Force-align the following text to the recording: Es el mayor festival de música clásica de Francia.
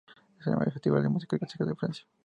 Es 0.39 0.47
el 0.47 0.53
mayor 0.53 0.71
festival 0.73 1.03
de 1.03 1.09
música 1.09 1.37
clásica 1.37 1.63
de 1.63 1.75
Francia. 1.75 2.05